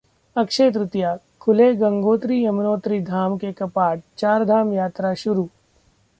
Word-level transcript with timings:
अक्षय 0.35 0.69
तृतीया: 0.71 1.11
खुले 1.41 1.67
गंगोत्री-यमुनोत्री 1.75 2.99
धाम 3.01 3.37
के 3.37 3.51
कपाट, 3.51 4.01
चारधाम 4.17 4.73
यात्रा 4.73 5.13
शुरू 5.15 5.47